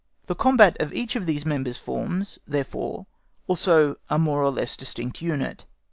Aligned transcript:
The 0.25 0.33
combat 0.33 0.75
of 0.79 0.91
each 0.95 1.15
of 1.15 1.27
these 1.27 1.45
members 1.45 1.77
forms, 1.77 2.39
therefore, 2.47 3.05
also 3.45 3.97
a 4.09 4.17
more 4.17 4.41
or 4.41 4.49
less 4.49 4.75
distinct 4.75 5.21
unit. 5.21 5.65